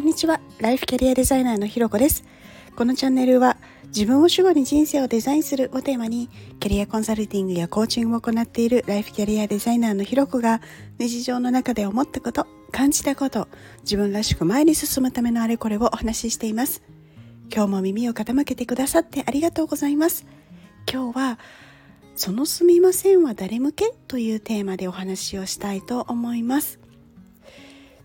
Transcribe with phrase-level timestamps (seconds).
[0.00, 0.40] んにちは。
[0.60, 2.24] ライフキャリアデザイナーのひろこです。
[2.74, 3.58] このチャンネルは
[3.88, 6.28] 自分を主語に人生をデザインするをテーマに
[6.58, 10.62] キャリアコンサルティングやコーチングを行っているライフキャリアデザイナーのひろこが
[10.98, 13.48] 日常の中で思ったこと感じたこと
[13.82, 16.82] 自分らしく前に進むためのあれこれをお話ししています。
[17.52, 20.24] 今日も耳を傾けてくださってありがとうございます。
[20.90, 21.38] 今日は
[22.14, 26.80] そのすみませんは誰向けというテーマでお話をしたいと思います。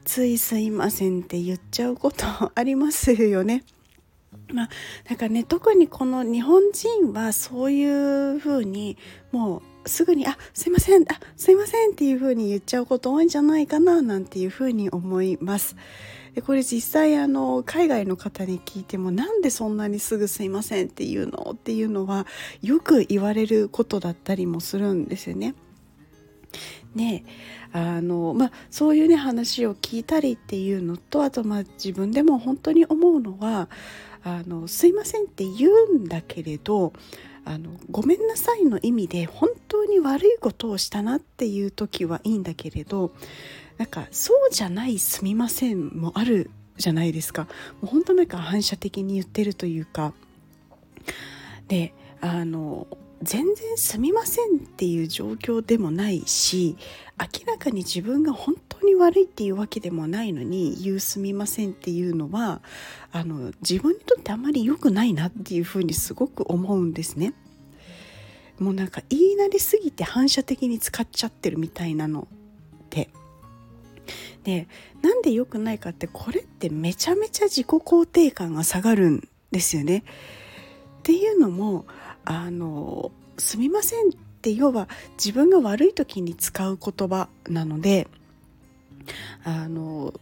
[0.05, 3.63] ついすいませんって言っちゃうことありますよね
[4.53, 4.69] まあ、
[5.09, 7.83] なんかね特にこの日本人はそうい
[8.35, 8.97] うふうに
[9.31, 15.75] もうすぐに「あすいませんあすいません」っていうふうに言っちゃうこと多いんじゃないかななんていうふうに思います。
[16.35, 22.27] でこれ実際あの海外の方に聞いてもなんでそんなにすぐ「すいません」っていうのっていうのは
[22.61, 25.55] よく言われることだったりもするんですよね。
[26.95, 27.23] ね
[27.71, 33.69] あのまあ、そういうね話を聞いたりっていうのとあとまあ自分でも本当に思うのは
[34.23, 36.93] あのすいませんって言うんだけれど
[37.43, 43.11] あのごめんなさいの意味で本当に悪いことをしたなっていう時はいいんだけれど
[43.77, 47.43] なんかそうじゃないすみませんもあるじゃないですか。
[47.43, 47.49] も
[47.83, 50.13] う本当なんか反射的に言ってるというか。
[51.67, 52.87] であの
[53.25, 56.77] 全然すみませんっていう状況でもないし
[57.19, 62.61] 明らかに自分が本当に悪いっていうわけでもないのに言うすみませんっていうのは
[63.11, 67.33] あの自分にとってあまり良くないなっていうふうにすごく思うんですね。
[68.59, 72.27] もうなんか言いなりすぎて反射的に使っちゃってるみたいなの
[72.89, 73.09] で。
[74.43, 74.67] で
[75.01, 80.03] なんで良くないかってこれってめちゃめちゃ自己肯定感が下がるんですよね。
[81.05, 81.85] っていうのも
[82.25, 84.11] あのすみませんっ
[84.41, 84.89] て要は
[85.23, 88.07] 自分が悪い時に使う言葉なので
[89.43, 90.15] あの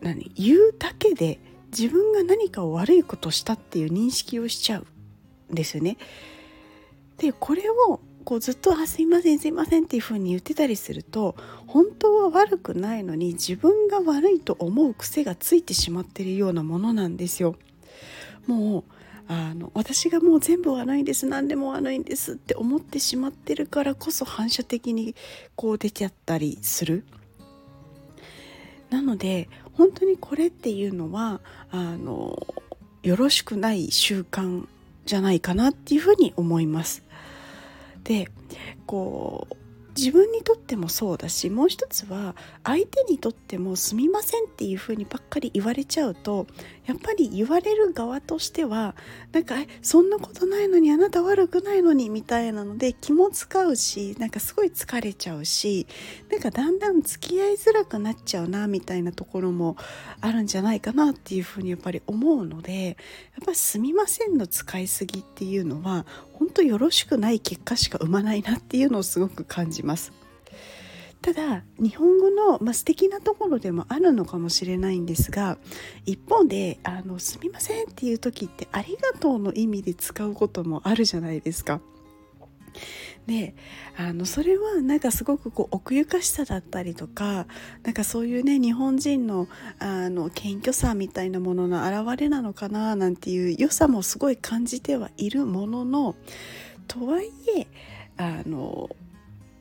[0.00, 4.86] 何言うだけで自分が何かを悪いことしたっていう認識をしちゃう
[5.52, 5.98] んですよね。
[7.18, 17.56] でこれをこうずっと「あすいませんすいません」っていうふうに言ってたりすると本当は悪くないのに自分が悪いと思う癖がついてしまってるようなものなんですよ。
[18.46, 18.95] もう
[19.28, 25.16] あの私がもう全部悪いんです何でも悪いんですって思ってしまってるからこそ反射的に
[25.56, 27.04] こう出ちゃったりする。
[28.90, 32.38] なので本当にこれっていうのはあの
[33.02, 34.66] よろしくない習慣
[35.06, 37.02] じゃないかなっていうふうに思います。
[38.04, 38.28] で
[38.86, 39.65] こう
[39.96, 46.46] 自分にとってもそうだしもう一つは相手にとってもすみませんっていうふうにばっかり言われちゃうと
[46.84, 48.94] やっぱり言われる側としては
[49.32, 55.86] なんかそんなことないのにあなた悪くないのにみたいなので気も使うしなんかすごい疲れちゃうし
[56.30, 59.76] なんかだんだん付き合いづらくなっちゃうなみたいなところも
[60.20, 62.94] あるんじゃないかなっていうふうにやっぱり思うのでやっ
[63.44, 66.04] ぱりすみませんの使いすぎっていうのは
[66.38, 70.12] 本当よろしくない結果しか生まないなっていうのをすごく感じます。
[71.22, 75.58] ただ日本語の、まあ、素敵なところでもあるのかもしれないんですが
[76.04, 81.80] 一方であの「すみません」っていう時って「ありがとう」の意味で使うこともあるじゃないですか。
[83.26, 83.54] で
[83.96, 87.46] あのそれはなんかすごくこう奥ゆかしさだったりとか
[87.82, 89.48] なんかそういうね日本人の
[89.80, 96.14] あの謙虚さみたいなものの表れなのかななんていう良さもすごい感じてはいるものの
[96.86, 97.66] とはいえ
[98.16, 98.88] あの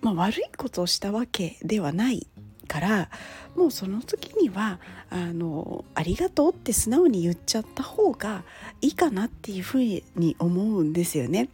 [0.02, 2.28] まあ、悪いことをしたわけではない
[2.68, 3.10] から
[3.56, 8.44] もうその時にはあのありがとうって素直に言っちゃった方が
[8.82, 11.50] いいかなっていうふうに思うんですよね。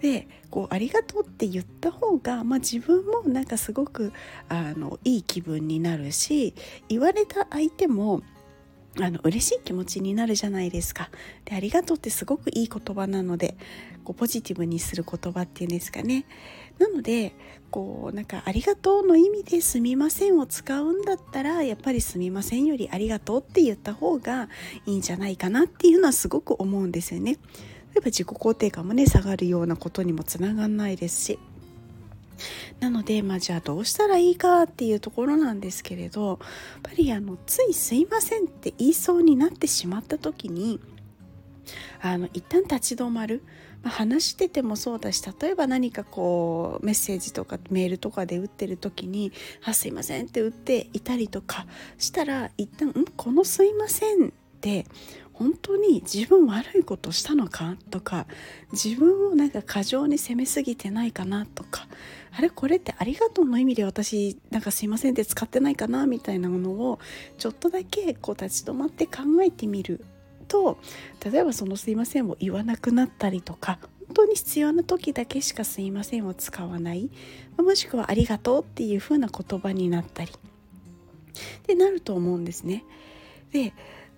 [0.00, 4.12] でこうありがとうって言った方が、まあ、自分もなんかすごく
[4.48, 6.54] あのいい気分になるし
[6.88, 8.22] 言われた相手も
[8.98, 11.10] あの嬉しい気持ちになるじゃないですか。
[11.44, 13.56] でありがとうってすごくいい言葉なので
[14.04, 16.24] こうポジティブにする言葉っていうんですかね。
[16.78, 17.34] なので
[17.70, 24.48] こうなんか「ありがとう」の意味で「すみません」を使うんだったらやっぱり「すみません」より「ありがとう」って言った方が
[24.86, 27.36] いいんじゃないかなっていうのはすごく思うんですよね。
[27.96, 31.38] 例えば自己肯定感もね下がるようなことにもつながらないですし。
[32.80, 36.38] なので、まあ、じゃあどうしたらいいかっていうところなんですけれどやっ
[36.82, 40.78] ぱりあのつい「すいません」って言いそうになってしまった時に
[42.02, 43.42] あの一旦立ち止まる、
[43.82, 49.32] まあ、話しててもそうだし例えば何かこうメッセージとかメールとかで打ってる時に
[49.64, 51.66] 「あすいません」って打っていたりとか
[51.96, 54.84] したら一旦「んこのすいません」って
[55.38, 58.26] 本当に自分悪いことしたのかとか
[58.72, 61.86] 自分をなんか過剰に責めすぎてないかなとか
[62.32, 66.98] あれこれってありがとうの意味で私なんかすいませんって使ってないかなみたいなものを
[67.36, 70.04] ちょっとだけこう立ち止まって考えてみる
[70.48, 70.78] と
[71.22, 77.10] 例えばその「すいません」を言わなくなったりとか本当に必要な時だけしか「すいません」を使わない
[77.58, 82.84] もしくは「ありがとう」っていう風な言葉になったりってなると思うんですね。
[83.52, 83.74] で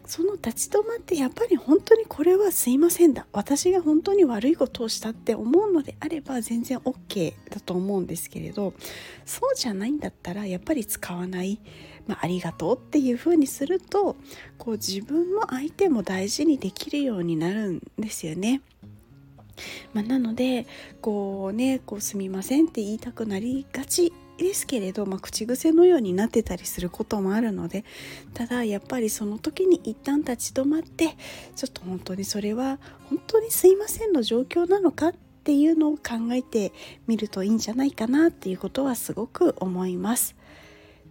[0.09, 3.27] その立ち止まってやっぱり本当にこれはすいませんだ。
[3.31, 8.73] 私が本当に悪いことをしたって思うのであれば全然 OK だと思うんですけれど
[9.27, 11.61] そうじゃないんだったらやっぱり使わない、
[12.07, 14.17] まあ、ありがとうっていうふうにすると
[14.57, 18.63] こう自分も相手も大事にできるようになるんですよね。
[19.93, 20.67] まあ、なので
[21.03, 24.11] こうねこうすみませんって言いたくなりがち。
[24.39, 27.85] ですけれど、まあ、口癖のようになってたりすることもあるので
[28.35, 31.17] ただやっぱりその時に一旦立ち止まって
[31.57, 32.79] ちょっと本当にそれは
[33.11, 35.13] 本当にすいませんの状況なのかっ
[35.45, 36.73] ていうのを考えて
[37.07, 40.37] みるといいんじゃないかなっていうことはすごく思います。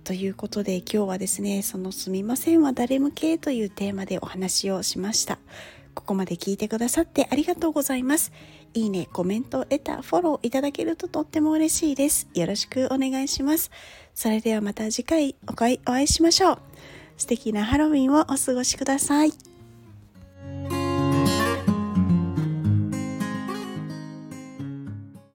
[0.03, 5.37] ということで今日はですねそのすみませんは誰向けというテーマでお話をしました。
[5.97, 8.31] ここまで聞いてくださってありがとうございます。
[8.75, 12.27] いいね、コメント、得た、フォローいただけるととっても嬉しいです。
[12.35, 13.71] よろしくお願いします。
[14.13, 16.59] それではまた次回お会いしましょう。
[17.17, 19.46] 素敵なハロウィンをお過ごしください。